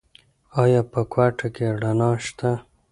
[0.61, 2.51] ایا په کوټه کې رڼا شته؟